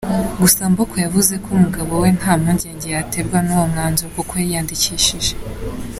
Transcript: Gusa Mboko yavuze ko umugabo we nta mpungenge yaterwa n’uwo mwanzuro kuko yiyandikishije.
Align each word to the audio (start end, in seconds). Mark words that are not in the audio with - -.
Gusa 0.41 0.61
Mboko 0.73 0.95
yavuze 1.05 1.33
ko 1.43 1.47
umugabo 1.57 1.91
we 2.01 2.09
nta 2.17 2.31
mpungenge 2.41 2.87
yaterwa 2.95 3.37
n’uwo 3.45 3.65
mwanzuro 3.71 4.09
kuko 4.17 4.33
yiyandikishije. 4.41 5.33